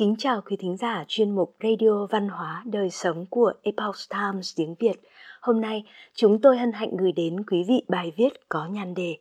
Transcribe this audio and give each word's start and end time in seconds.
Kính 0.00 0.14
chào 0.18 0.40
quý 0.40 0.56
thính 0.56 0.76
giả 0.76 1.04
chuyên 1.08 1.30
mục 1.30 1.56
Radio 1.62 2.06
Văn 2.06 2.28
hóa 2.28 2.62
Đời 2.66 2.90
Sống 2.90 3.26
của 3.30 3.52
Epoch 3.62 3.96
Times 4.10 4.56
tiếng 4.56 4.74
Việt. 4.78 5.00
Hôm 5.40 5.60
nay, 5.60 5.84
chúng 6.14 6.40
tôi 6.40 6.58
hân 6.58 6.72
hạnh 6.72 6.96
gửi 6.96 7.12
đến 7.12 7.44
quý 7.44 7.64
vị 7.68 7.82
bài 7.88 8.12
viết 8.16 8.48
có 8.48 8.66
nhan 8.66 8.94
đề 8.94 9.16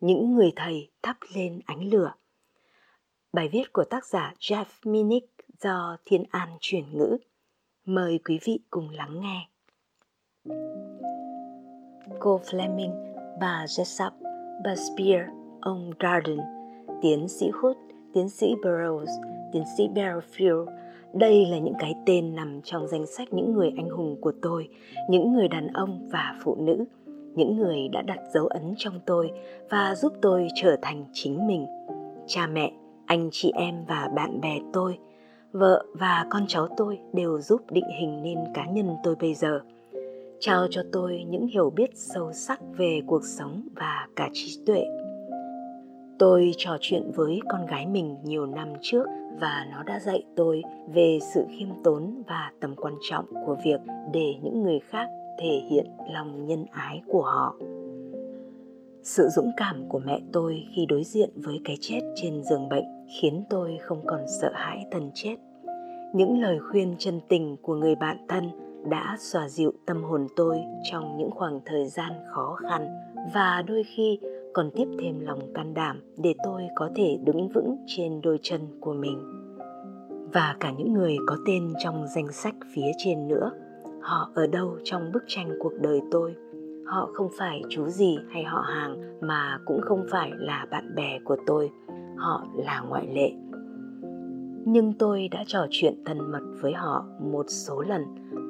Những 0.00 0.34
người 0.34 0.52
thầy 0.56 0.90
thắp 1.02 1.16
lên 1.34 1.60
ánh 1.66 1.90
lửa. 1.90 2.12
Bài 3.32 3.48
viết 3.48 3.72
của 3.72 3.84
tác 3.84 4.06
giả 4.06 4.34
Jeff 4.38 4.64
Minnick 4.84 5.34
do 5.60 5.96
Thiên 6.04 6.24
An 6.30 6.48
chuyển 6.60 6.98
ngữ. 6.98 7.16
Mời 7.84 8.20
quý 8.24 8.38
vị 8.44 8.60
cùng 8.70 8.90
lắng 8.90 9.20
nghe. 9.20 9.48
Cô 12.18 12.40
Fleming, 12.50 13.14
bà 13.40 13.64
Jessup, 13.64 14.10
bà 14.64 14.74
Spear, 14.76 15.28
ông 15.60 15.90
Garden, 15.98 16.40
tiến 17.02 17.28
sĩ 17.28 17.46
Hood, 17.54 17.76
tiến 18.14 18.28
sĩ 18.28 18.54
Burroughs, 18.54 19.10
tiến 19.56 19.64
sĩ 19.76 19.88
Bearfield. 19.94 20.66
Đây 21.12 21.46
là 21.46 21.58
những 21.58 21.74
cái 21.78 21.94
tên 22.06 22.34
nằm 22.34 22.60
trong 22.64 22.88
danh 22.88 23.06
sách 23.06 23.32
những 23.32 23.52
người 23.52 23.72
anh 23.76 23.88
hùng 23.88 24.16
của 24.20 24.32
tôi, 24.42 24.68
những 25.08 25.32
người 25.32 25.48
đàn 25.48 25.66
ông 25.66 26.08
và 26.12 26.34
phụ 26.42 26.56
nữ, 26.60 26.84
những 27.34 27.56
người 27.56 27.88
đã 27.92 28.02
đặt 28.02 28.18
dấu 28.34 28.46
ấn 28.46 28.74
trong 28.76 29.00
tôi 29.06 29.30
và 29.70 29.94
giúp 29.94 30.12
tôi 30.22 30.48
trở 30.54 30.76
thành 30.82 31.04
chính 31.12 31.46
mình. 31.46 31.66
Cha 32.26 32.46
mẹ, 32.46 32.72
anh 33.06 33.28
chị 33.32 33.52
em 33.54 33.84
và 33.88 34.08
bạn 34.16 34.40
bè 34.40 34.58
tôi, 34.72 34.98
vợ 35.52 35.84
và 35.94 36.26
con 36.30 36.44
cháu 36.48 36.68
tôi 36.76 36.98
đều 37.12 37.40
giúp 37.40 37.60
định 37.70 37.88
hình 38.00 38.22
nên 38.22 38.38
cá 38.54 38.66
nhân 38.66 38.96
tôi 39.04 39.16
bây 39.20 39.34
giờ 39.34 39.60
trao 40.40 40.66
cho 40.70 40.82
tôi 40.92 41.24
những 41.28 41.46
hiểu 41.46 41.70
biết 41.70 41.90
sâu 41.94 42.32
sắc 42.32 42.60
về 42.76 43.00
cuộc 43.06 43.24
sống 43.24 43.62
và 43.76 44.06
cả 44.16 44.28
trí 44.32 44.58
tuệ 44.66 44.84
tôi 46.18 46.52
trò 46.56 46.76
chuyện 46.80 47.10
với 47.14 47.40
con 47.48 47.66
gái 47.66 47.86
mình 47.86 48.16
nhiều 48.24 48.46
năm 48.46 48.68
trước 48.80 49.06
và 49.40 49.66
nó 49.72 49.82
đã 49.82 50.00
dạy 50.00 50.22
tôi 50.36 50.62
về 50.94 51.18
sự 51.34 51.44
khiêm 51.58 51.68
tốn 51.84 52.22
và 52.26 52.50
tầm 52.60 52.74
quan 52.76 52.94
trọng 53.10 53.24
của 53.46 53.56
việc 53.64 53.80
để 54.12 54.34
những 54.42 54.62
người 54.62 54.80
khác 54.90 55.08
thể 55.40 55.62
hiện 55.70 55.86
lòng 56.12 56.46
nhân 56.46 56.66
ái 56.70 57.02
của 57.06 57.22
họ. 57.22 57.56
Sự 59.02 59.28
dũng 59.28 59.50
cảm 59.56 59.88
của 59.88 59.98
mẹ 59.98 60.20
tôi 60.32 60.66
khi 60.76 60.86
đối 60.86 61.04
diện 61.04 61.30
với 61.34 61.60
cái 61.64 61.76
chết 61.80 62.00
trên 62.14 62.42
giường 62.42 62.68
bệnh 62.68 62.84
khiến 63.20 63.44
tôi 63.50 63.78
không 63.82 64.06
còn 64.06 64.20
sợ 64.40 64.50
hãi 64.54 64.86
thần 64.90 65.10
chết. 65.14 65.36
Những 66.14 66.40
lời 66.40 66.58
khuyên 66.70 66.94
chân 66.98 67.20
tình 67.28 67.56
của 67.62 67.74
người 67.74 67.94
bạn 67.94 68.26
thân 68.28 68.50
đã 68.90 69.16
xòa 69.18 69.48
dịu 69.48 69.72
tâm 69.86 70.02
hồn 70.02 70.26
tôi 70.36 70.58
trong 70.90 71.16
những 71.18 71.30
khoảng 71.30 71.60
thời 71.64 71.86
gian 71.86 72.12
khó 72.26 72.54
khăn 72.54 72.88
và 73.34 73.62
đôi 73.66 73.82
khi 73.96 74.18
còn 74.56 74.70
tiếp 74.70 74.88
thêm 75.00 75.20
lòng 75.20 75.40
can 75.54 75.74
đảm 75.74 76.00
để 76.16 76.34
tôi 76.44 76.62
có 76.74 76.90
thể 76.94 77.18
đứng 77.24 77.48
vững 77.48 77.76
trên 77.86 78.20
đôi 78.22 78.38
chân 78.42 78.60
của 78.80 78.92
mình. 78.92 79.18
Và 80.32 80.56
cả 80.60 80.72
những 80.78 80.92
người 80.92 81.16
có 81.26 81.36
tên 81.46 81.72
trong 81.78 82.06
danh 82.14 82.32
sách 82.32 82.54
phía 82.74 82.90
trên 82.98 83.28
nữa, 83.28 83.50
họ 84.00 84.30
ở 84.34 84.46
đâu 84.46 84.78
trong 84.84 85.12
bức 85.12 85.24
tranh 85.26 85.48
cuộc 85.60 85.72
đời 85.80 86.00
tôi? 86.10 86.34
Họ 86.84 87.10
không 87.14 87.28
phải 87.38 87.62
chú 87.68 87.88
gì 87.88 88.18
hay 88.30 88.44
họ 88.44 88.60
hàng, 88.60 89.18
mà 89.20 89.58
cũng 89.64 89.80
không 89.82 90.06
phải 90.10 90.30
là 90.34 90.66
bạn 90.70 90.94
bè 90.94 91.18
của 91.24 91.36
tôi. 91.46 91.70
Họ 92.16 92.46
là 92.54 92.80
ngoại 92.88 93.06
lệ. 93.14 93.32
Nhưng 94.64 94.92
tôi 94.98 95.28
đã 95.28 95.44
trò 95.46 95.66
chuyện 95.70 95.94
thân 96.04 96.32
mật 96.32 96.42
với 96.60 96.72
họ 96.72 97.06
một 97.20 97.46
số 97.48 97.82
lần 97.82 98.02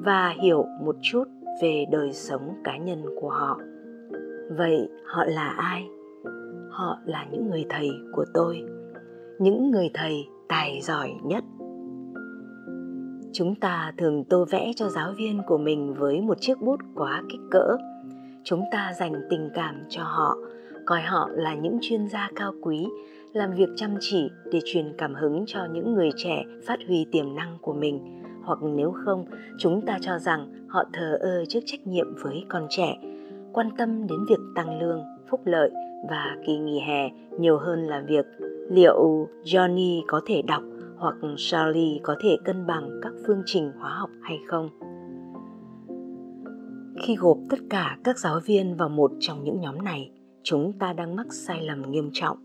và 0.04 0.34
hiểu 0.42 0.64
một 0.84 0.96
chút 1.02 1.24
về 1.62 1.84
đời 1.90 2.12
sống 2.12 2.54
cá 2.64 2.76
nhân 2.76 3.02
của 3.20 3.30
họ. 3.30 3.60
Vậy 4.50 4.88
họ 5.04 5.24
là 5.24 5.48
ai? 5.48 5.88
Họ 6.70 6.98
là 7.04 7.26
những 7.32 7.50
người 7.50 7.66
thầy 7.68 7.90
của 8.12 8.24
tôi, 8.34 8.62
những 9.38 9.70
người 9.70 9.90
thầy 9.94 10.26
tài 10.48 10.80
giỏi 10.82 11.10
nhất. 11.24 11.44
Chúng 13.32 13.54
ta 13.54 13.92
thường 13.98 14.24
tô 14.24 14.44
vẽ 14.50 14.72
cho 14.76 14.88
giáo 14.88 15.12
viên 15.16 15.42
của 15.46 15.58
mình 15.58 15.94
với 15.94 16.20
một 16.20 16.40
chiếc 16.40 16.60
bút 16.60 16.80
quá 16.94 17.22
kích 17.28 17.40
cỡ. 17.50 17.76
Chúng 18.44 18.64
ta 18.72 18.92
dành 18.98 19.12
tình 19.30 19.50
cảm 19.54 19.82
cho 19.88 20.02
họ, 20.02 20.36
coi 20.86 21.00
họ 21.00 21.28
là 21.32 21.54
những 21.54 21.78
chuyên 21.80 22.08
gia 22.08 22.30
cao 22.36 22.52
quý, 22.62 22.86
làm 23.32 23.52
việc 23.52 23.68
chăm 23.76 23.90
chỉ 24.00 24.30
để 24.52 24.60
truyền 24.64 24.92
cảm 24.98 25.14
hứng 25.14 25.44
cho 25.46 25.66
những 25.72 25.94
người 25.94 26.10
trẻ 26.16 26.44
phát 26.66 26.78
huy 26.86 27.06
tiềm 27.12 27.34
năng 27.34 27.58
của 27.60 27.72
mình. 27.72 28.22
Hoặc 28.44 28.58
nếu 28.62 28.92
không, 29.04 29.24
chúng 29.58 29.86
ta 29.86 29.98
cho 30.00 30.18
rằng 30.18 30.66
họ 30.68 30.84
thờ 30.92 31.18
ơ 31.20 31.44
trước 31.44 31.60
trách 31.66 31.86
nhiệm 31.86 32.06
với 32.22 32.44
con 32.48 32.66
trẻ, 32.70 32.96
quan 33.52 33.68
tâm 33.78 34.06
đến 34.06 34.18
việc 34.28 34.40
tăng 34.54 34.80
lương 34.80 35.02
phúc 35.30 35.40
lợi 35.44 35.70
và 36.08 36.36
kỳ 36.46 36.58
nghỉ 36.58 36.80
hè 36.80 37.10
nhiều 37.38 37.58
hơn 37.58 37.82
là 37.82 38.04
việc 38.06 38.26
liệu 38.70 39.28
johnny 39.44 40.02
có 40.06 40.20
thể 40.26 40.42
đọc 40.42 40.62
hoặc 40.96 41.14
charlie 41.36 41.98
có 42.02 42.16
thể 42.20 42.36
cân 42.44 42.66
bằng 42.66 42.90
các 43.02 43.12
phương 43.26 43.42
trình 43.46 43.72
hóa 43.78 43.90
học 43.90 44.10
hay 44.22 44.38
không. 44.46 44.70
Khi 47.02 47.16
gộp 47.16 47.38
tất 47.50 47.58
cả 47.70 47.98
các 48.04 48.18
giáo 48.18 48.40
viên 48.44 48.76
vào 48.76 48.88
một 48.88 49.12
trong 49.20 49.44
những 49.44 49.60
nhóm 49.60 49.84
này, 49.84 50.10
chúng 50.42 50.72
ta 50.72 50.92
đang 50.92 51.16
mắc 51.16 51.26
sai 51.30 51.62
lầm 51.62 51.90
nghiêm 51.90 52.10
trọng. 52.12 52.38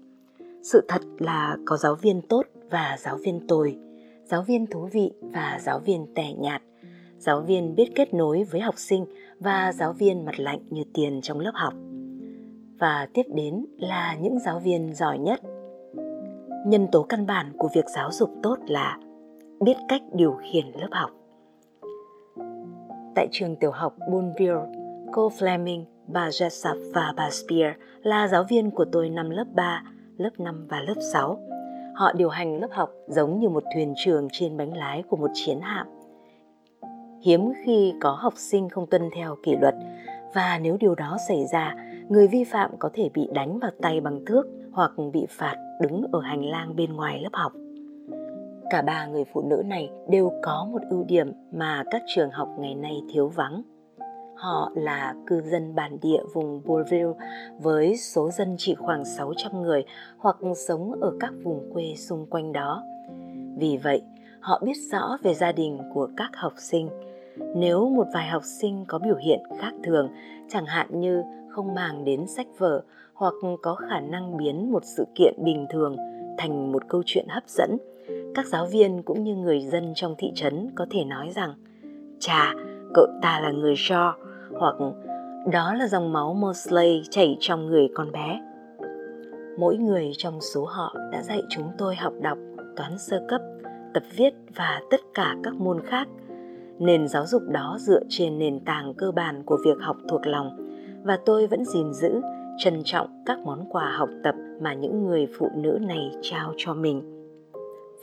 Sự 0.64 0.86
thật 0.88 1.02
là 1.20 1.58
có 1.66 1.78
giáo 1.78 1.96
viên 1.96 2.22
tốt 2.22 2.44
và 2.72 2.96
giáo 3.00 3.18
viên 3.18 3.47
tồi, 3.47 3.78
giáo 4.25 4.44
viên 4.44 4.68
thú 4.68 4.90
vị 4.91 5.12
và 5.22 5.59
giáo 5.62 5.80
viên 5.80 6.08
tẻ 6.16 6.34
nhạt, 6.34 6.62
giáo 7.18 7.41
viên 7.41 7.75
biết 7.75 7.91
kết 7.96 8.14
nối 8.14 8.44
với 8.44 8.62
học 8.62 8.75
sinh 8.78 9.06
và 9.40 9.74
giáo 9.74 9.94
viên 9.94 10.25
mặt 10.25 10.40
lạnh 10.40 10.59
như 10.70 10.84
tiền 10.94 11.22
trong 11.22 11.40
lớp 11.40 11.52
học 11.53 11.74
và 12.81 13.08
tiếp 13.14 13.25
đến 13.28 13.66
là 13.78 14.16
những 14.22 14.40
giáo 14.40 14.59
viên 14.59 14.94
giỏi 14.94 15.18
nhất 15.18 15.42
nhân 16.66 16.88
tố 16.92 17.03
căn 17.03 17.25
bản 17.25 17.53
của 17.58 17.69
việc 17.75 17.86
giáo 17.96 18.12
dục 18.12 18.30
tốt 18.44 18.56
là 18.68 18.97
biết 19.59 19.75
cách 19.88 20.02
điều 20.14 20.38
khiển 20.42 20.66
lớp 20.75 20.90
học 20.91 21.12
tại 23.16 23.28
trường 23.31 23.56
tiểu 23.56 23.72
học 23.72 23.96
Bonville, 24.12 24.62
cô 25.12 25.30
Fleming, 25.30 25.84
bà 26.08 26.30
Jessup 26.30 26.91
và 26.94 27.14
bà 27.18 27.30
Spear 27.30 27.75
là 28.03 28.28
giáo 28.28 28.44
viên 28.50 28.72
của 28.72 28.86
tôi 28.91 29.09
năm 29.09 29.30
lớp 29.30 29.46
3, 29.56 29.84
lớp 30.18 30.30
5 30.38 30.68
và 30.70 30.80
lớp 30.80 31.02
6. 31.14 31.40
Họ 31.96 32.14
điều 32.14 32.30
hành 32.30 32.59
lớp 32.59 32.68
học 32.72 32.90
giống 33.08 33.40
như 33.40 33.50
một 33.50 33.64
thuyền 33.74 33.94
trưởng 33.97 34.28
trên 34.31 34.58
bánh 34.58 34.78
lái 34.78 35.03
của 35.09 35.18
một 35.18 35.30
chiến 35.34 35.59
hạm. 35.62 35.88
Hiếm 37.22 37.53
khi 37.66 37.94
có 38.02 38.12
học 38.12 38.34
sinh 38.36 38.70
không 38.70 38.88
tuân 38.88 39.09
theo 39.16 39.36
kỷ 39.44 39.56
luật 39.56 39.75
và 40.34 40.59
nếu 40.62 40.78
điều 40.80 40.96
đó 40.96 41.18
xảy 41.28 41.46
ra, 41.52 41.75
người 42.12 42.28
vi 42.28 42.44
phạm 42.44 42.72
có 42.80 42.90
thể 42.94 43.10
bị 43.14 43.28
đánh 43.34 43.60
vào 43.60 43.72
tay 43.82 44.02
bằng 44.02 44.26
thước 44.26 44.44
hoặc 44.72 44.92
bị 45.14 45.26
phạt 45.30 45.56
đứng 45.82 46.04
ở 46.12 46.22
hành 46.22 46.46
lang 46.46 46.76
bên 46.76 46.94
ngoài 46.94 47.22
lớp 47.22 47.30
học. 47.34 47.52
Cả 48.70 48.82
ba 48.82 49.06
người 49.06 49.24
phụ 49.34 49.42
nữ 49.42 49.64
này 49.66 49.90
đều 50.10 50.32
có 50.44 50.68
một 50.72 50.82
ưu 50.90 51.04
điểm 51.04 51.32
mà 51.52 51.84
các 51.92 52.02
trường 52.16 52.32
học 52.32 52.50
ngày 52.60 52.76
nay 52.76 53.02
thiếu 53.14 53.28
vắng. 53.28 53.62
Họ 54.36 54.72
là 54.76 55.16
cư 55.28 55.42
dân 55.42 55.76
bản 55.76 55.98
địa 56.02 56.22
vùng 56.34 56.62
Bourville 56.66 57.14
với 57.60 57.98
số 57.98 58.32
dân 58.32 58.56
chỉ 58.58 58.76
khoảng 58.76 59.06
600 59.06 59.62
người 59.62 59.84
hoặc 60.18 60.38
sống 60.68 60.92
ở 61.02 61.14
các 61.20 61.34
vùng 61.44 61.70
quê 61.74 61.94
xung 61.98 62.26
quanh 62.26 62.54
đó. 62.54 62.84
Vì 63.58 63.78
vậy, 63.84 64.02
họ 64.40 64.62
biết 64.66 64.78
rõ 64.92 65.18
về 65.24 65.34
gia 65.34 65.52
đình 65.52 65.80
của 65.94 66.08
các 66.18 66.30
học 66.34 66.54
sinh. 66.58 66.90
Nếu 67.56 67.90
một 67.90 68.08
vài 68.14 68.28
học 68.28 68.44
sinh 68.44 68.86
có 68.88 69.00
biểu 69.00 69.16
hiện 69.16 69.40
khác 69.60 69.72
thường, 69.84 70.10
chẳng 70.50 70.66
hạn 70.66 71.00
như 71.00 71.24
không 71.52 71.76
màng 71.76 72.06
đến 72.06 72.28
sách 72.28 72.48
vở 72.58 72.82
hoặc 73.14 73.34
có 73.62 73.76
khả 73.76 74.00
năng 74.00 74.38
biến 74.38 74.72
một 74.72 74.84
sự 74.86 75.06
kiện 75.16 75.34
bình 75.44 75.66
thường 75.70 75.96
thành 76.38 76.72
một 76.72 76.84
câu 76.88 77.04
chuyện 77.06 77.26
hấp 77.30 77.44
dẫn. 77.48 77.78
Các 78.36 78.46
giáo 78.46 78.66
viên 78.66 79.04
cũng 79.04 79.24
như 79.24 79.36
người 79.36 79.62
dân 79.62 79.92
trong 79.96 80.16
thị 80.18 80.32
trấn 80.36 80.70
có 80.76 80.86
thể 80.92 81.04
nói 81.04 81.30
rằng, 81.36 81.54
chà, 82.20 82.54
cậu 82.94 83.08
ta 83.22 83.40
là 83.40 83.52
người 83.52 83.74
shaw, 83.74 84.14
hoặc, 84.60 84.76
đó 85.52 85.74
là 85.74 85.88
dòng 85.88 86.14
máu 86.14 86.34
mosley 86.34 87.04
chảy 87.10 87.38
trong 87.40 87.66
người 87.66 87.90
con 87.96 88.12
bé. 88.12 88.42
Mỗi 89.59 89.78
người 89.78 90.12
trong 90.18 90.42
số 90.42 90.66
họ 90.66 90.96
đã 91.12 91.24
dạy 91.24 91.42
chúng 91.50 91.68
tôi 91.78 91.96
học 91.96 92.14
đọc, 92.22 92.38
toán 92.76 92.97
sơ 92.97 93.26
cấp, 93.30 93.42
tập 93.94 94.04
viết 94.16 94.34
và 94.56 94.82
tất 94.92 95.00
cả 95.14 95.36
các 95.44 95.54
môn 95.54 95.82
khác. 95.86 96.08
Nền 96.80 97.08
giáo 97.08 97.26
dục 97.26 97.42
đó 97.47 97.78
dựa 97.80 98.02
trên 98.09 98.40
nền 98.40 98.59
tảng 98.59 98.94
cơ 98.94 99.12
bản 99.12 99.44
của 99.46 99.58
việc 99.66 99.78
học 99.80 99.97
thuộc 100.09 100.28
lòng 100.28 100.60
và 101.03 101.20
tôi 101.26 101.48
vẫn 101.48 101.66
gìn 101.66 101.94
giữ 101.94 102.22
trân 102.58 102.82
trọng 102.86 103.24
các 103.26 103.40
món 103.40 103.66
quà 103.70 103.92
học 103.92 104.09
tập 104.24 104.36
mà 104.62 104.74
những 104.74 105.06
người 105.06 105.28
phụ 105.38 105.50
nữ 105.56 105.78
này 105.82 106.12
trao 106.22 106.53
cho 106.58 106.74
mình. 106.74 107.02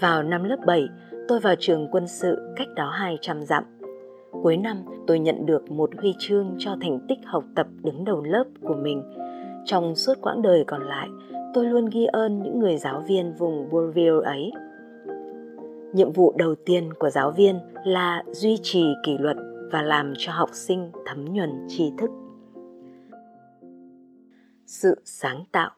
Vào 0.01 0.23
năm 0.23 0.45
lớp 0.45 0.57
7, 0.67 0.89
tôi 1.29 1.41
vào 1.41 1.55
trường 1.59 1.89
quân 1.93 2.09
sự 2.09 2.39
cách 2.57 2.69
đó 2.77 2.91
200 2.91 3.43
dặm. 3.43 3.65
Cuối 4.43 4.57
năm, 4.57 4.77
tôi 5.07 5.19
nhận 5.19 5.47
được 5.47 5.71
một 5.71 5.91
huy 5.99 6.15
chương 6.19 6.55
cho 6.59 6.77
thành 6.81 7.01
tích 7.09 7.19
học 7.25 7.45
tập 7.57 7.67
đứng 7.83 8.05
đầu 8.05 8.23
lớp 8.23 8.45
của 8.63 8.75
mình. 8.75 9.03
Trong 9.65 9.95
suốt 9.95 10.15
quãng 10.23 10.43
đời 10.43 10.65
còn 10.67 10.83
lại, 10.83 11.09
tôi 11.55 11.65
luôn 11.65 11.89
ghi 11.93 12.05
ơn 12.05 12.43
những 12.43 12.59
người 12.59 12.77
giáo 12.77 13.03
viên 13.09 13.35
vùng 13.35 13.69
Bourville 13.71 14.25
ấy. 14.25 14.53
Nhiệm 15.93 16.13
vụ 16.13 16.33
đầu 16.37 16.55
tiên 16.55 16.93
của 16.99 17.11
giáo 17.11 17.31
viên 17.31 17.59
là 17.85 18.23
duy 18.33 18.59
trì 18.63 18.85
kỷ 19.05 19.19
luật 19.19 19.37
và 19.73 19.83
làm 19.83 20.13
cho 20.17 20.33
học 20.33 20.51
sinh 20.53 20.91
thấm 21.07 21.25
nhuần 21.25 21.51
tri 21.69 21.93
thức 21.99 22.11
sự 24.69 24.95
sáng 25.05 25.45
tạo. 25.53 25.71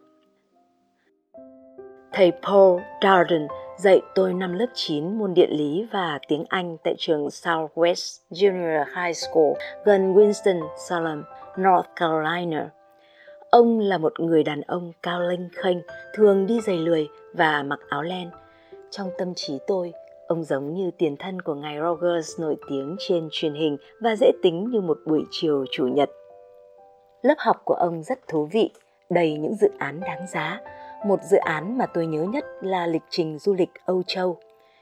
Thầy 2.12 2.32
Paul 2.42 2.80
Darden 3.02 3.48
dạy 3.78 4.00
tôi 4.14 4.34
năm 4.34 4.52
lớp 4.52 4.66
9 4.74 5.18
môn 5.18 5.34
địa 5.34 5.46
lý 5.46 5.86
và 5.92 6.18
tiếng 6.28 6.44
Anh 6.48 6.76
tại 6.84 6.94
trường 6.98 7.26
Southwest 7.26 8.20
Junior 8.30 8.84
High 8.84 9.16
School 9.16 9.52
gần 9.84 10.14
Winston-Salem, 10.14 11.22
North 11.60 11.88
Carolina. 11.96 12.70
Ông 13.50 13.78
là 13.78 13.98
một 13.98 14.20
người 14.20 14.42
đàn 14.42 14.60
ông 14.60 14.92
cao 15.02 15.20
lênh 15.20 15.48
khênh, 15.48 15.78
thường 16.14 16.46
đi 16.46 16.60
giày 16.60 16.76
lười 16.78 17.08
và 17.34 17.62
mặc 17.62 17.80
áo 17.88 18.02
len. 18.02 18.30
Trong 18.90 19.10
tâm 19.18 19.32
trí 19.36 19.58
tôi, 19.66 19.92
ông 20.26 20.44
giống 20.44 20.74
như 20.74 20.90
tiền 20.98 21.16
thân 21.18 21.42
của 21.42 21.54
ngài 21.54 21.76
Rogers 21.80 22.40
nổi 22.40 22.56
tiếng 22.68 22.96
trên 22.98 23.28
truyền 23.30 23.54
hình 23.54 23.76
và 24.00 24.16
dễ 24.16 24.32
tính 24.42 24.70
như 24.70 24.80
một 24.80 24.98
buổi 25.06 25.24
chiều 25.30 25.64
chủ 25.70 25.86
nhật. 25.86 26.10
Lớp 27.22 27.34
học 27.38 27.62
của 27.64 27.74
ông 27.74 28.02
rất 28.02 28.28
thú 28.28 28.48
vị, 28.52 28.70
đầy 29.10 29.38
những 29.38 29.54
dự 29.54 29.68
án 29.78 30.00
đáng 30.00 30.26
giá. 30.26 30.60
Một 31.06 31.22
dự 31.22 31.36
án 31.36 31.78
mà 31.78 31.86
tôi 31.86 32.06
nhớ 32.06 32.22
nhất 32.22 32.44
là 32.60 32.86
lịch 32.86 33.02
trình 33.10 33.38
du 33.38 33.54
lịch 33.54 33.70
Âu 33.84 34.02
Châu. 34.06 34.36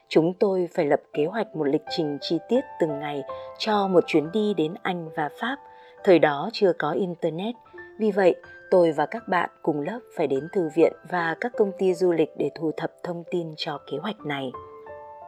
Chúng 0.09 0.35
tôi 0.35 0.69
phải 0.75 0.87
lập 0.87 1.01
kế 1.13 1.27
hoạch 1.27 1.57
một 1.57 1.65
lịch 1.65 1.85
trình 1.91 2.19
chi 2.21 2.39
tiết 2.49 2.61
từng 2.81 2.99
ngày 3.01 3.23
cho 3.59 3.89
một 3.89 4.05
chuyến 4.07 4.33
đi 4.33 4.55
đến 4.55 4.75
Anh 4.83 5.09
và 5.17 5.29
Pháp. 5.41 5.57
Thời 6.05 6.19
đó 6.19 6.51
chưa 6.53 6.73
có 6.79 6.91
Internet, 6.91 7.55
vì 7.99 8.11
vậy 8.11 8.35
tôi 8.71 8.93
và 8.93 9.07
các 9.07 9.29
bạn 9.29 9.51
cùng 9.63 9.81
lớp 9.81 10.01
phải 10.17 10.27
đến 10.27 10.49
thư 10.53 10.69
viện 10.75 10.93
và 11.11 11.37
các 11.41 11.53
công 11.59 11.73
ty 11.79 11.95
du 11.95 12.13
lịch 12.13 12.31
để 12.37 12.51
thu 12.55 12.71
thập 12.77 12.93
thông 13.03 13.25
tin 13.31 13.55
cho 13.57 13.79
kế 13.91 13.99
hoạch 13.99 14.21
này. 14.27 14.53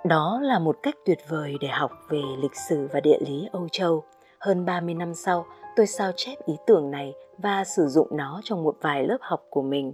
Đó 0.04 0.40
là 0.42 0.58
một 0.58 0.76
cách 0.82 0.94
tuyệt 1.06 1.18
vời 1.28 1.54
để 1.60 1.68
học 1.68 1.90
về 2.08 2.22
lịch 2.42 2.56
sử 2.68 2.88
và 2.92 3.00
địa 3.00 3.18
lý 3.20 3.48
Âu 3.52 3.68
Châu. 3.72 4.04
Hơn 4.38 4.64
30 4.64 4.94
năm 4.94 5.14
sau, 5.14 5.46
tôi 5.76 5.86
sao 5.86 6.12
chép 6.16 6.34
ý 6.46 6.54
tưởng 6.66 6.90
này 6.90 7.14
và 7.38 7.64
sử 7.64 7.86
dụng 7.86 8.08
nó 8.10 8.40
trong 8.44 8.64
một 8.64 8.76
vài 8.80 9.04
lớp 9.04 9.18
học 9.20 9.46
của 9.50 9.62
mình. 9.62 9.92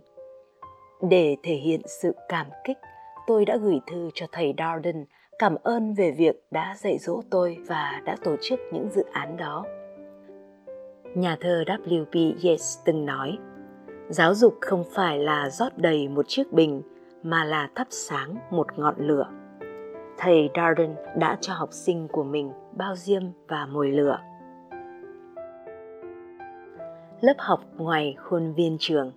Để 1.03 1.37
thể 1.43 1.55
hiện 1.55 1.81
sự 1.87 2.13
cảm 2.29 2.47
kích, 2.65 2.79
tôi 3.27 3.45
đã 3.45 3.57
gửi 3.57 3.81
thư 3.87 4.11
cho 4.15 4.27
thầy 4.33 4.55
Darden 4.59 5.05
cảm 5.39 5.57
ơn 5.63 5.95
về 5.95 6.11
việc 6.11 6.47
đã 6.51 6.75
dạy 6.79 6.99
dỗ 6.99 7.23
tôi 7.31 7.57
và 7.67 8.03
đã 8.05 8.17
tổ 8.25 8.37
chức 8.43 8.61
những 8.73 8.89
dự 8.91 9.05
án 9.13 9.37
đó. 9.37 9.65
Nhà 11.15 11.37
thơ 11.41 11.65
W.B. 11.67 12.45
Yeats 12.45 12.79
từng 12.85 13.07
nói, 13.07 13.39
giáo 14.09 14.35
dục 14.35 14.55
không 14.61 14.85
phải 14.95 15.19
là 15.19 15.51
rót 15.51 15.79
đầy 15.79 16.09
một 16.09 16.29
chiếc 16.29 16.53
bình 16.53 16.83
mà 17.23 17.45
là 17.45 17.69
thắp 17.75 17.87
sáng 17.91 18.37
một 18.51 18.67
ngọn 18.79 18.95
lửa. 18.99 19.27
Thầy 20.19 20.51
Darden 20.55 20.95
đã 21.17 21.39
cho 21.41 21.53
học 21.53 21.69
sinh 21.73 22.09
của 22.09 22.25
mình 22.25 22.53
bao 22.73 22.97
diêm 22.97 23.23
và 23.49 23.67
mồi 23.67 23.91
lửa. 23.91 24.19
Lớp 27.21 27.35
học 27.39 27.61
ngoài 27.77 28.17
khuôn 28.19 28.53
viên 28.53 28.77
trường 28.81 29.13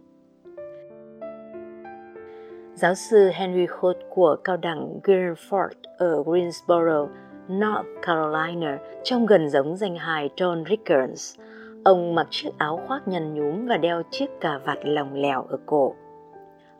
Giáo 2.74 2.96
sư 2.96 3.30
Henry 3.34 3.66
Holt 3.70 3.98
của 4.10 4.36
cao 4.44 4.58
đẳng 4.58 5.00
Guilford 5.04 5.70
ở 5.98 6.24
Greensboro, 6.24 7.08
North 7.48 7.88
Carolina, 8.02 8.80
trông 9.04 9.26
gần 9.26 9.50
giống 9.50 9.78
danh 9.78 9.96
hài 9.96 10.30
John 10.36 10.66
Rickards. 10.70 11.40
Ông 11.86 12.16
mặc 12.16 12.28
chiếc 12.30 12.50
áo 12.58 12.82
khoác 12.88 13.08
nhăn 13.08 13.34
nhúm 13.34 13.66
và 13.68 13.78
đeo 13.78 14.02
chiếc 14.12 14.30
cà 14.42 14.58
vạt 14.58 14.78
lỏng 14.84 15.14
lẻo 15.14 15.46
ở 15.50 15.58
cổ. 15.66 15.96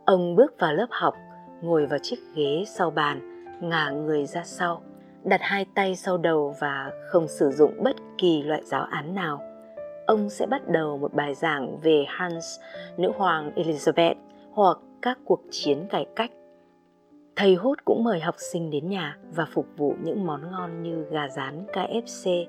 Ông 0.04 0.36
bước 0.36 0.54
vào 0.58 0.74
lớp 0.74 0.88
học, 0.90 1.14
ngồi 1.62 1.86
vào 1.86 1.98
chiếc 1.98 2.18
ghế 2.34 2.64
sau 2.66 2.90
bàn, 2.90 3.46
ngả 3.60 3.90
người 3.90 4.26
ra 4.26 4.42
sau, 4.44 4.82
đặt 5.24 5.40
hai 5.42 5.66
tay 5.74 5.96
sau 5.96 6.18
đầu 6.18 6.54
và 6.60 6.90
không 7.06 7.28
sử 7.28 7.50
dụng 7.50 7.82
bất 7.82 7.96
kỳ 8.18 8.42
loại 8.42 8.62
giáo 8.64 8.82
án 8.90 9.14
nào. 9.14 9.49
Ông 10.10 10.30
sẽ 10.30 10.46
bắt 10.46 10.68
đầu 10.68 10.98
một 10.98 11.14
bài 11.14 11.34
giảng 11.34 11.80
về 11.80 12.04
Hans, 12.08 12.60
nữ 12.96 13.12
hoàng 13.16 13.52
Elizabeth 13.56 14.14
hoặc 14.52 14.78
các 15.02 15.18
cuộc 15.24 15.40
chiến 15.50 15.86
cải 15.90 16.06
cách. 16.16 16.30
Thầy 17.36 17.54
hút 17.54 17.78
cũng 17.84 18.04
mời 18.04 18.20
học 18.20 18.34
sinh 18.52 18.70
đến 18.70 18.88
nhà 18.88 19.16
và 19.34 19.46
phục 19.52 19.66
vụ 19.76 19.94
những 20.02 20.26
món 20.26 20.50
ngon 20.50 20.82
như 20.82 21.04
gà 21.10 21.28
rán 21.28 21.66
KFC. 21.72 22.46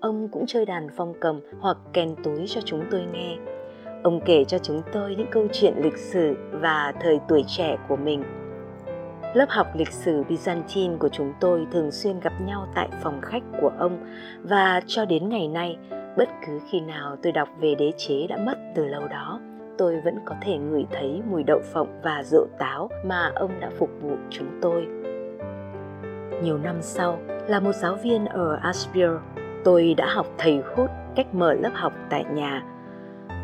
Ông 0.00 0.28
cũng 0.28 0.46
chơi 0.46 0.66
đàn 0.66 0.88
phong 0.96 1.14
cầm 1.20 1.40
hoặc 1.60 1.76
kèn 1.92 2.14
túi 2.24 2.46
cho 2.46 2.60
chúng 2.64 2.84
tôi 2.90 3.04
nghe. 3.12 3.36
Ông 4.02 4.20
kể 4.24 4.44
cho 4.44 4.58
chúng 4.58 4.82
tôi 4.92 5.14
những 5.16 5.30
câu 5.30 5.46
chuyện 5.52 5.74
lịch 5.82 5.98
sử 5.98 6.34
và 6.52 6.92
thời 7.00 7.18
tuổi 7.28 7.44
trẻ 7.48 7.76
của 7.88 7.96
mình. 7.96 8.22
Lớp 9.34 9.46
học 9.48 9.66
lịch 9.76 9.92
sử 9.92 10.22
Byzantine 10.22 10.98
của 10.98 11.08
chúng 11.08 11.32
tôi 11.40 11.66
thường 11.72 11.90
xuyên 11.90 12.20
gặp 12.20 12.32
nhau 12.40 12.68
tại 12.74 12.88
phòng 13.02 13.20
khách 13.22 13.42
của 13.60 13.72
ông 13.78 13.98
và 14.42 14.80
cho 14.86 15.04
đến 15.04 15.28
ngày 15.28 15.48
nay, 15.48 15.76
bất 16.16 16.28
cứ 16.46 16.60
khi 16.70 16.80
nào 16.80 17.16
tôi 17.22 17.32
đọc 17.32 17.48
về 17.60 17.74
đế 17.74 17.92
chế 17.96 18.26
đã 18.26 18.36
mất 18.36 18.58
từ 18.74 18.86
lâu 18.86 19.08
đó, 19.08 19.40
tôi 19.78 20.00
vẫn 20.00 20.18
có 20.24 20.34
thể 20.42 20.58
ngửi 20.58 20.86
thấy 20.90 21.22
mùi 21.30 21.42
đậu 21.42 21.60
phộng 21.72 22.00
và 22.02 22.22
rượu 22.22 22.46
táo 22.58 22.90
mà 23.04 23.32
ông 23.34 23.60
đã 23.60 23.70
phục 23.78 23.90
vụ 24.00 24.16
chúng 24.30 24.58
tôi. 24.62 24.86
Nhiều 26.42 26.58
năm 26.58 26.76
sau, 26.80 27.18
là 27.48 27.60
một 27.60 27.72
giáo 27.72 27.96
viên 28.02 28.24
ở 28.24 28.58
Asheville, 28.62 29.18
tôi 29.64 29.94
đã 29.96 30.06
học 30.06 30.26
thầy 30.38 30.62
hút 30.76 30.90
cách 31.16 31.34
mở 31.34 31.54
lớp 31.54 31.70
học 31.74 31.92
tại 32.10 32.24
nhà. 32.24 32.62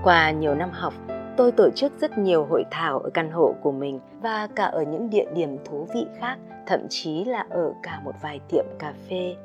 Qua 0.04 0.30
nhiều 0.30 0.54
năm 0.54 0.70
học, 0.72 0.94
tôi 1.36 1.52
tổ 1.52 1.70
chức 1.70 1.92
rất 2.00 2.18
nhiều 2.18 2.44
hội 2.44 2.64
thảo 2.70 2.98
ở 2.98 3.10
căn 3.10 3.30
hộ 3.30 3.54
của 3.62 3.72
mình 3.72 4.00
và 4.22 4.48
cả 4.54 4.64
ở 4.64 4.82
những 4.82 5.10
địa 5.10 5.26
điểm 5.34 5.56
thú 5.64 5.86
vị 5.94 6.06
khác, 6.20 6.38
thậm 6.66 6.80
chí 6.88 7.24
là 7.24 7.46
ở 7.50 7.72
cả 7.82 8.00
một 8.04 8.14
vài 8.22 8.40
tiệm 8.48 8.64
cà 8.78 8.92
phê 9.08 9.36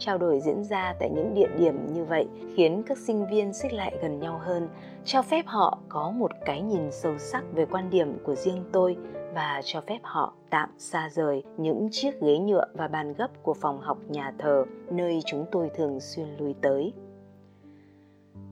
trao 0.00 0.18
đổi 0.18 0.40
diễn 0.40 0.64
ra 0.64 0.94
tại 1.00 1.10
những 1.10 1.34
địa 1.34 1.48
điểm 1.58 1.92
như 1.94 2.04
vậy 2.04 2.28
khiến 2.56 2.82
các 2.86 2.98
sinh 2.98 3.26
viên 3.30 3.52
xích 3.52 3.72
lại 3.72 3.98
gần 4.02 4.18
nhau 4.18 4.40
hơn, 4.44 4.68
cho 5.04 5.22
phép 5.22 5.42
họ 5.46 5.78
có 5.88 6.10
một 6.10 6.30
cái 6.44 6.62
nhìn 6.62 6.90
sâu 6.90 7.18
sắc 7.18 7.44
về 7.52 7.66
quan 7.66 7.90
điểm 7.90 8.18
của 8.24 8.34
riêng 8.34 8.64
tôi 8.72 8.96
và 9.34 9.60
cho 9.64 9.80
phép 9.80 9.98
họ 10.02 10.34
tạm 10.50 10.70
xa 10.78 11.08
rời 11.12 11.42
những 11.56 11.88
chiếc 11.90 12.20
ghế 12.20 12.38
nhựa 12.38 12.64
và 12.74 12.88
bàn 12.88 13.14
gấp 13.14 13.42
của 13.42 13.54
phòng 13.54 13.80
học 13.80 13.98
nhà 14.08 14.32
thờ 14.38 14.64
nơi 14.90 15.20
chúng 15.26 15.46
tôi 15.52 15.70
thường 15.76 16.00
xuyên 16.00 16.26
lui 16.38 16.54
tới. 16.62 16.92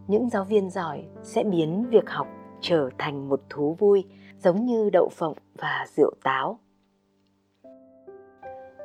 Những 0.06 0.28
giáo 0.28 0.44
viên 0.44 0.70
giỏi 0.70 1.04
sẽ 1.22 1.44
biến 1.44 1.86
việc 1.90 2.10
học 2.10 2.26
trở 2.60 2.90
thành 2.98 3.28
một 3.28 3.40
thú 3.50 3.76
vui, 3.78 4.04
giống 4.38 4.64
như 4.66 4.90
đậu 4.90 5.08
phộng 5.08 5.34
và 5.54 5.86
rượu 5.96 6.12
táo. 6.24 6.58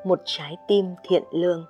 Một 0.05 0.21
trái 0.25 0.57
tim 0.67 0.85
thiện 1.03 1.23
lương 1.31 1.65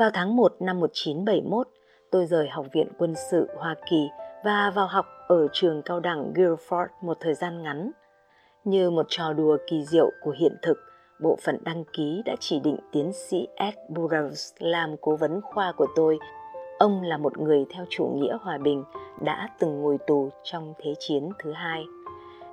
vào 0.00 0.10
tháng 0.14 0.36
1 0.36 0.56
năm 0.60 0.80
1971, 0.80 1.68
tôi 2.10 2.26
rời 2.26 2.48
Học 2.48 2.66
viện 2.72 2.88
Quân 2.98 3.14
sự 3.30 3.48
Hoa 3.56 3.74
Kỳ 3.90 4.08
và 4.44 4.72
vào 4.74 4.86
học 4.86 5.06
ở 5.28 5.48
trường 5.52 5.82
cao 5.82 6.00
đẳng 6.00 6.32
Guilford 6.34 6.86
một 7.02 7.16
thời 7.20 7.34
gian 7.34 7.62
ngắn. 7.62 7.90
Như 8.64 8.90
một 8.90 9.06
trò 9.08 9.32
đùa 9.32 9.56
kỳ 9.66 9.84
diệu 9.84 10.10
của 10.22 10.30
hiện 10.30 10.56
thực, 10.62 10.78
bộ 11.22 11.36
phận 11.44 11.58
đăng 11.64 11.84
ký 11.92 12.22
đã 12.24 12.36
chỉ 12.40 12.60
định 12.60 12.76
tiến 12.92 13.12
sĩ 13.12 13.48
Ed 13.56 13.74
Burroughs 13.88 14.52
làm 14.58 14.96
cố 15.00 15.16
vấn 15.16 15.40
khoa 15.40 15.72
của 15.72 15.86
tôi. 15.96 16.18
Ông 16.78 17.02
là 17.02 17.16
một 17.16 17.38
người 17.38 17.66
theo 17.70 17.84
chủ 17.90 18.06
nghĩa 18.06 18.38
hòa 18.40 18.58
bình, 18.58 18.84
đã 19.20 19.48
từng 19.58 19.80
ngồi 19.80 19.98
tù 20.06 20.30
trong 20.42 20.74
Thế 20.78 20.94
chiến 20.98 21.28
thứ 21.38 21.52
hai. 21.52 21.84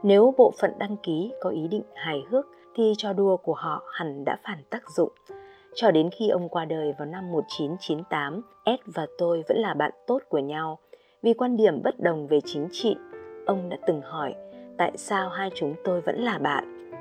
Nếu 0.04 0.34
bộ 0.38 0.54
phận 0.60 0.72
đăng 0.80 0.98
ký 0.98 1.32
có 1.42 1.50
ý 1.50 1.68
định 1.68 1.84
hài 1.96 2.24
hước 2.30 2.46
thì 2.76 2.94
trò 2.98 3.14
đùa 3.14 3.38
của 3.38 3.54
họ 3.54 3.84
hẳn 3.92 4.24
đã 4.26 4.38
phản 4.44 4.64
tác 4.70 4.90
dụng 4.90 5.12
cho 5.78 5.92
đến 5.92 6.10
khi 6.10 6.30
ông 6.30 6.50
qua 6.50 6.66
đời 6.66 6.94
vào 6.98 7.06
năm 7.06 7.32
1998, 7.32 8.42
Ed 8.64 8.80
và 8.86 9.08
tôi 9.18 9.44
vẫn 9.48 9.58
là 9.58 9.74
bạn 9.74 9.92
tốt 10.08 10.20
của 10.30 10.40
nhau. 10.40 10.80
Vì 11.22 11.34
quan 11.34 11.58
điểm 11.58 11.82
bất 11.84 12.00
đồng 12.00 12.28
về 12.28 12.40
chính 12.46 12.68
trị, 12.72 12.96
ông 13.46 13.70
đã 13.70 13.78
từng 13.88 14.02
hỏi 14.02 14.36
tại 14.78 14.92
sao 14.96 15.30
hai 15.30 15.50
chúng 15.56 15.76
tôi 15.84 16.02
vẫn 16.02 16.22
là 16.22 16.38
bạn. 16.38 16.92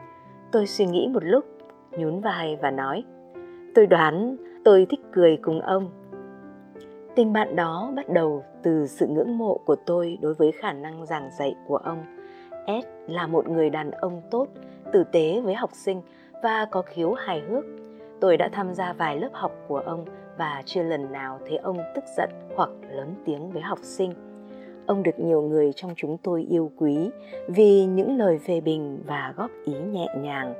Tôi 0.52 0.66
suy 0.66 0.87
nghĩ 0.87 1.09
một 1.14 1.25
lúc, 1.25 1.45
nhún 1.90 2.21
vai 2.21 2.56
và 2.62 2.71
nói, 2.71 3.04
tôi 3.75 3.87
đoán 3.87 4.37
tôi 4.64 4.87
thích 4.90 5.00
cười 5.12 5.38
cùng 5.42 5.61
ông. 5.61 5.90
Tình 7.14 7.33
bạn 7.33 7.56
đó 7.56 7.92
bắt 7.97 8.09
đầu 8.09 8.45
từ 8.62 8.87
sự 8.87 9.06
ngưỡng 9.06 9.38
mộ 9.38 9.61
của 9.66 9.76
tôi 9.87 10.18
đối 10.21 10.35
với 10.35 10.52
khả 10.52 10.73
năng 10.73 11.06
giảng 11.06 11.30
dạy 11.38 11.54
của 11.66 11.76
ông. 11.76 12.04
Ed 12.66 12.85
là 13.06 13.26
một 13.26 13.49
người 13.49 13.71
đàn 13.71 13.90
ông 13.90 14.23
tốt, 14.30 14.47
tử 14.92 15.04
tế 15.12 15.40
với 15.40 15.54
học 15.54 15.71
sinh 15.73 16.02
và 16.42 16.64
có 16.71 16.83
khiếu 16.83 17.12
hài 17.12 17.40
hước 17.40 17.64
Tôi 18.20 18.37
đã 18.37 18.49
tham 18.52 18.75
gia 18.75 18.92
vài 18.92 19.20
lớp 19.20 19.28
học 19.32 19.52
của 19.68 19.78
ông 19.78 20.04
và 20.38 20.62
chưa 20.64 20.82
lần 20.82 21.12
nào 21.12 21.40
thấy 21.49 21.56
ông 21.56 21.78
tức 21.94 22.04
giận 22.16 22.30
hoặc 22.56 22.70
lớn 22.90 23.14
tiếng 23.25 23.50
với 23.50 23.62
học 23.62 23.78
sinh. 23.82 24.12
Ông 24.87 25.02
được 25.02 25.18
nhiều 25.18 25.42
người 25.42 25.73
trong 25.73 25.92
chúng 25.96 26.18
tôi 26.18 26.42
yêu 26.42 26.70
quý 26.76 27.11
vì 27.49 27.85
những 27.85 28.18
lời 28.18 28.38
phê 28.38 28.61
bình 28.61 29.02
và 29.06 29.35
góp 29.37 29.50
ý 29.64 29.75
nhẹ 29.75 30.06
nhàng. 30.16 30.54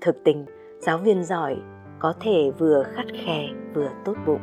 Thực 0.00 0.24
tình, 0.24 0.44
giáo 0.78 0.98
viên 0.98 1.24
giỏi 1.24 1.56
có 1.98 2.14
thể 2.20 2.50
vừa 2.58 2.82
khắt 2.82 3.06
khe 3.24 3.46
vừa 3.74 3.88
tốt 4.04 4.14
bụng. 4.26 4.40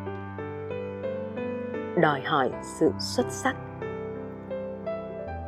Đòi 2.02 2.22
hỏi 2.22 2.52
sự 2.80 2.92
xuất 3.00 3.26
sắc. 3.30 3.56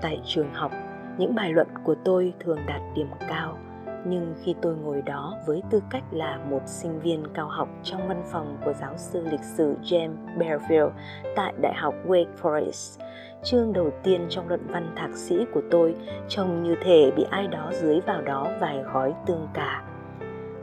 Tại 0.01 0.21
trường 0.25 0.53
học, 0.53 0.71
những 1.17 1.35
bài 1.35 1.53
luận 1.53 1.67
của 1.83 1.95
tôi 2.03 2.33
thường 2.39 2.59
đạt 2.67 2.81
điểm 2.95 3.07
cao 3.29 3.57
nhưng 4.05 4.35
khi 4.43 4.55
tôi 4.61 4.75
ngồi 4.75 5.01
đó 5.01 5.37
với 5.45 5.63
tư 5.69 5.83
cách 5.89 6.03
là 6.11 6.37
một 6.49 6.61
sinh 6.65 6.99
viên 6.99 7.23
cao 7.33 7.47
học 7.47 7.69
trong 7.83 8.07
văn 8.07 8.23
phòng 8.31 8.57
của 8.65 8.73
giáo 8.73 8.97
sư 8.97 9.27
lịch 9.31 9.43
sử 9.43 9.75
James 9.83 10.15
Bearfield 10.37 10.91
tại 11.35 11.53
Đại 11.61 11.73
học 11.73 11.93
Wake 12.07 12.35
Forest, 12.41 12.99
chương 13.43 13.73
đầu 13.73 13.91
tiên 14.03 14.25
trong 14.29 14.47
luận 14.47 14.67
văn 14.67 14.93
thạc 14.95 15.15
sĩ 15.15 15.45
của 15.53 15.61
tôi 15.71 15.95
trông 16.29 16.63
như 16.63 16.75
thể 16.83 17.11
bị 17.15 17.25
ai 17.29 17.47
đó 17.47 17.71
dưới 17.73 17.99
vào 17.99 18.21
đó 18.21 18.47
vài 18.59 18.83
gói 18.93 19.13
tương 19.25 19.47
cà. 19.53 19.83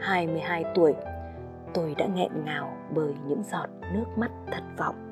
22 0.01 0.65
tuổi, 0.75 0.95
tôi 1.75 1.95
đã 1.99 2.07
nghẹn 2.07 2.45
ngào 2.45 2.77
bởi 2.95 3.15
những 3.27 3.43
giọt 3.43 3.67
nước 3.95 4.05
mắt 4.17 4.31
thất 4.53 4.63
vọng. 4.79 5.12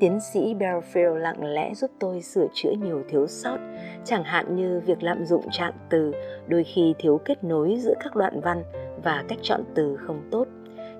Tiến 0.00 0.20
sĩ 0.20 0.54
Belfield 0.54 1.14
lặng 1.14 1.44
lẽ 1.44 1.74
giúp 1.74 1.90
tôi 1.98 2.22
sửa 2.22 2.46
chữa 2.54 2.70
nhiều 2.70 3.02
thiếu 3.08 3.26
sót, 3.26 3.58
chẳng 4.04 4.24
hạn 4.24 4.56
như 4.56 4.80
việc 4.86 5.02
lạm 5.02 5.24
dụng 5.24 5.44
trạng 5.50 5.72
từ, 5.90 6.12
đôi 6.48 6.64
khi 6.64 6.94
thiếu 6.98 7.20
kết 7.24 7.44
nối 7.44 7.76
giữa 7.78 7.94
các 8.00 8.16
đoạn 8.16 8.40
văn 8.40 8.62
và 9.04 9.24
cách 9.28 9.38
chọn 9.42 9.60
từ 9.74 9.96
không 9.96 10.28
tốt. 10.30 10.46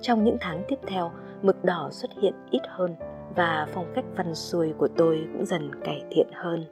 Trong 0.00 0.24
những 0.24 0.36
tháng 0.40 0.62
tiếp 0.68 0.78
theo, 0.86 1.10
mực 1.42 1.64
đỏ 1.64 1.88
xuất 1.92 2.10
hiện 2.22 2.34
ít 2.50 2.62
hơn 2.68 2.94
và 3.36 3.66
phong 3.72 3.92
cách 3.94 4.04
văn 4.16 4.34
xuôi 4.34 4.72
của 4.78 4.88
tôi 4.88 5.26
cũng 5.32 5.46
dần 5.46 5.70
cải 5.84 6.02
thiện 6.10 6.26
hơn. 6.32 6.64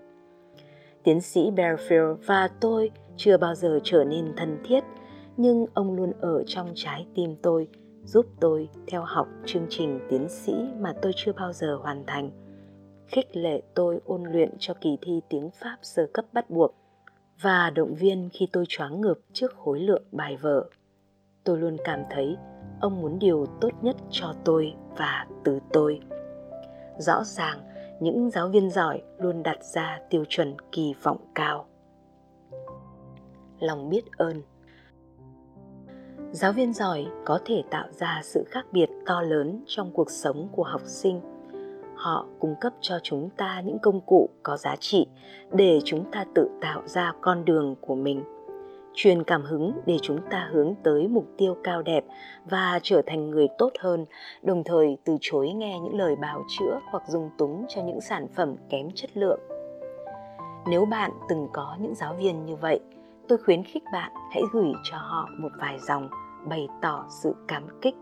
Tiến 1.03 1.21
sĩ 1.21 1.51
Belfield 1.51 2.17
và 2.27 2.49
tôi 2.61 2.91
chưa 3.17 3.37
bao 3.37 3.55
giờ 3.55 3.79
trở 3.85 4.05
nên 4.05 4.33
thân 4.37 4.59
thiết, 4.65 4.85
nhưng 5.37 5.67
ông 5.75 5.97
luôn 5.97 6.13
ở 6.21 6.43
trong 6.47 6.73
trái 6.75 7.07
tim 7.15 7.37
tôi– 7.43 7.69
giúp 8.05 8.27
tôi 8.41 8.69
theo 8.87 9.05
học 9.05 9.29
chương 9.47 9.67
trình 9.69 10.01
tiến 10.11 10.29
sĩ 10.29 10.55
mà 10.79 10.95
tôi 11.03 11.13
chưa 11.17 11.33
bao 11.33 11.53
giờ 11.53 11.79
hoàn 11.83 12.05
thành. 12.07 12.31
Khích 13.07 13.37
lệ 13.37 13.63
tôi 13.75 14.01
ôn 14.05 14.23
luyện 14.23 14.51
cho 14.59 14.75
kỳ 14.81 14.99
thi 15.03 15.21
tiếng 15.29 15.51
pháp 15.51 15.77
sơ 15.83 16.07
cấp 16.15 16.25
bắt 16.33 16.51
buộc 16.51 16.75
và 17.41 17.71
động 17.71 17.95
viên 17.95 18.29
khi 18.33 18.49
tôi 18.53 18.65
choáng 18.69 19.01
ngợp 19.01 19.19
trước 19.33 19.53
khối 19.57 19.81
lượng 19.81 20.03
bài 20.13 20.37
vở. 20.37 20.69
Tôi 21.45 21.59
luôn 21.59 21.77
cảm 21.85 22.03
thấy 22.11 22.37
ông 22.81 23.03
muốn 23.03 23.19
điều 23.19 23.47
tốt 23.61 23.71
nhất 23.83 23.97
cho 24.11 24.35
tôi 24.45 24.75
và 24.97 25.27
từ 25.45 25.59
tôi. 25.73 26.01
Rõ 26.99 27.25
ràng, 27.25 27.61
những 28.01 28.31
giáo 28.31 28.49
viên 28.49 28.71
giỏi 28.71 29.03
luôn 29.19 29.43
đặt 29.43 29.65
ra 29.65 30.01
tiêu 30.11 30.25
chuẩn 30.29 30.57
kỳ 30.73 30.95
vọng 31.03 31.19
cao. 31.35 31.67
Lòng 33.61 33.89
biết 33.89 34.05
ơn 34.17 34.43
giáo 36.33 36.53
viên 36.53 36.73
giỏi 36.73 37.07
có 37.25 37.39
thể 37.45 37.63
tạo 37.71 37.87
ra 37.91 38.21
sự 38.23 38.45
khác 38.51 38.67
biệt 38.73 38.87
to 39.07 39.23
lớn 39.23 39.61
trong 39.67 39.91
cuộc 39.91 40.11
sống 40.11 40.49
của 40.53 40.63
học 40.63 40.81
sinh. 40.85 41.21
Họ 41.97 42.27
cung 42.39 42.55
cấp 42.61 42.73
cho 42.81 42.99
chúng 43.03 43.31
ta 43.37 43.61
những 43.61 43.79
công 43.79 44.01
cụ 44.01 44.29
có 44.43 44.57
giá 44.57 44.77
trị 44.77 45.07
để 45.53 45.81
chúng 45.85 46.11
ta 46.13 46.25
tự 46.35 46.49
tạo 46.61 46.83
ra 46.87 47.13
con 47.21 47.45
đường 47.45 47.75
của 47.81 47.95
mình, 47.95 48.23
truyền 48.95 49.23
cảm 49.23 49.43
hứng 49.43 49.73
để 49.87 49.97
chúng 50.03 50.19
ta 50.31 50.49
hướng 50.53 50.75
tới 50.83 51.09
mục 51.09 51.27
tiêu 51.39 51.57
cao 51.65 51.83
đẹp 51.83 52.05
và 52.45 52.81
trở 52.83 53.03
thành 53.07 53.31
người 53.31 53.49
tốt 53.59 53.73
hơn, 53.81 54.05
đồng 54.43 54.65
thời 54.65 54.97
từ 55.05 55.17
chối 55.21 55.49
nghe 55.49 55.81
những 55.81 55.99
lời 55.99 56.17
bào 56.17 56.45
chữa 56.59 56.81
hoặc 56.91 57.03
dùng 57.09 57.31
túng 57.39 57.65
cho 57.69 57.83
những 57.83 58.01
sản 58.01 58.27
phẩm 58.35 58.57
kém 58.71 58.89
chất 58.95 59.11
lượng. 59.17 59.41
Nếu 60.67 60.85
bạn 60.85 61.11
từng 61.29 61.49
có 61.53 61.77
những 61.81 61.95
giáo 61.95 62.15
viên 62.15 62.47
như 62.47 62.57
vậy, 62.57 62.81
tôi 63.29 63.39
khuyến 63.39 63.65
khích 63.65 63.85
bạn 63.93 64.13
hãy 64.33 64.43
gửi 64.53 64.73
cho 64.91 64.97
họ 64.97 65.29
một 65.39 65.51
vài 65.59 65.79
dòng 65.89 66.09
bày 66.49 66.69
tỏ 66.83 67.05
sự 67.09 67.35
cảm 67.49 67.63
kích. 67.81 67.95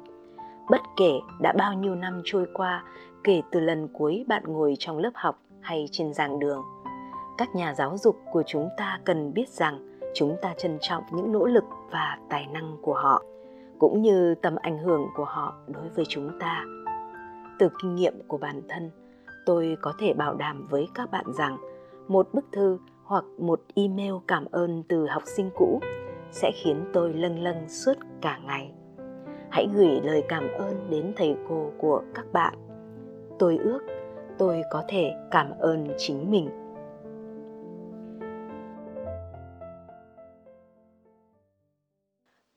Bất 0.70 0.80
kể 0.96 1.12
đã 1.40 1.52
bao 1.58 1.74
nhiêu 1.74 1.94
năm 1.94 2.22
trôi 2.24 2.46
qua, 2.54 2.84
kể 3.24 3.42
từ 3.50 3.60
lần 3.60 3.88
cuối 3.92 4.24
bạn 4.28 4.42
ngồi 4.46 4.74
trong 4.78 4.98
lớp 4.98 5.10
học 5.14 5.38
hay 5.60 5.88
trên 5.92 6.14
giảng 6.14 6.38
đường, 6.38 6.62
các 7.38 7.54
nhà 7.54 7.74
giáo 7.74 7.96
dục 7.98 8.16
của 8.32 8.42
chúng 8.46 8.68
ta 8.76 9.00
cần 9.04 9.34
biết 9.34 9.48
rằng 9.48 9.98
chúng 10.14 10.36
ta 10.42 10.54
trân 10.58 10.78
trọng 10.80 11.02
những 11.12 11.32
nỗ 11.32 11.46
lực 11.46 11.64
và 11.90 12.18
tài 12.28 12.46
năng 12.46 12.76
của 12.82 12.94
họ, 12.94 13.22
cũng 13.78 14.02
như 14.02 14.34
tầm 14.34 14.56
ảnh 14.56 14.78
hưởng 14.78 15.06
của 15.16 15.24
họ 15.24 15.54
đối 15.66 15.88
với 15.88 16.04
chúng 16.08 16.30
ta. 16.40 16.64
Từ 17.58 17.68
kinh 17.82 17.94
nghiệm 17.94 18.14
của 18.28 18.38
bản 18.38 18.62
thân, 18.68 18.90
tôi 19.46 19.76
có 19.80 19.92
thể 19.98 20.12
bảo 20.12 20.34
đảm 20.34 20.66
với 20.70 20.88
các 20.94 21.10
bạn 21.10 21.24
rằng 21.38 21.56
một 22.08 22.28
bức 22.32 22.44
thư 22.52 22.78
hoặc 23.04 23.24
một 23.38 23.60
email 23.74 24.12
cảm 24.28 24.44
ơn 24.50 24.82
từ 24.88 25.06
học 25.06 25.22
sinh 25.26 25.50
cũ 25.56 25.80
sẽ 26.32 26.52
khiến 26.54 26.84
tôi 26.92 27.14
lâng 27.14 27.42
lâng 27.42 27.68
suốt 27.68 27.94
cả 28.20 28.40
ngày. 28.46 28.72
Hãy 29.50 29.68
gửi 29.74 30.00
lời 30.04 30.22
cảm 30.28 30.48
ơn 30.58 30.90
đến 30.90 31.12
thầy 31.16 31.34
cô 31.48 31.72
của 31.78 32.02
các 32.14 32.32
bạn. 32.32 32.54
Tôi 33.38 33.58
ước 33.58 33.80
tôi 34.38 34.62
có 34.70 34.84
thể 34.88 35.12
cảm 35.30 35.50
ơn 35.58 35.88
chính 35.98 36.30
mình. 36.30 36.48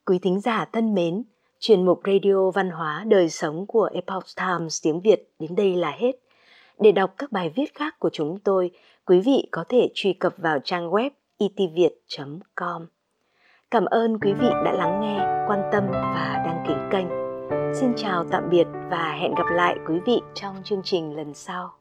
Quý 0.05 0.19
thính 0.19 0.39
giả 0.39 0.65
thân 0.73 0.93
mến, 0.93 1.23
chuyên 1.59 1.85
mục 1.85 1.99
radio 2.05 2.51
văn 2.51 2.69
hóa 2.69 3.03
đời 3.07 3.29
sống 3.29 3.67
của 3.67 3.89
epoch 3.93 4.25
times 4.37 4.83
tiếng 4.83 5.01
việt 5.01 5.33
đến 5.39 5.55
đây 5.55 5.75
là 5.75 5.91
hết. 5.91 6.11
Để 6.79 6.91
đọc 6.91 7.13
các 7.17 7.31
bài 7.31 7.53
viết 7.55 7.75
khác 7.75 7.99
của 7.99 8.09
chúng 8.13 8.39
tôi, 8.39 8.71
quý 9.05 9.19
vị 9.19 9.47
có 9.51 9.63
thể 9.69 9.91
truy 9.93 10.13
cập 10.13 10.33
vào 10.37 10.59
trang 10.63 10.89
web 10.89 11.09
e 11.37 11.47
itviet 11.57 11.93
com. 12.55 12.87
Cảm 13.73 13.85
ơn 13.85 14.19
quý 14.19 14.33
vị 14.33 14.47
đã 14.65 14.71
lắng 14.71 15.01
nghe, 15.01 15.45
quan 15.47 15.69
tâm 15.71 15.83
và 15.91 16.43
đăng 16.45 16.63
ký 16.67 16.73
kênh. 16.91 17.07
Xin 17.73 17.93
chào 17.95 18.25
tạm 18.31 18.49
biệt 18.49 18.67
và 18.89 19.17
hẹn 19.21 19.35
gặp 19.35 19.45
lại 19.51 19.77
quý 19.87 19.99
vị 20.05 20.21
trong 20.33 20.55
chương 20.63 20.81
trình 20.83 21.15
lần 21.15 21.33
sau. 21.33 21.71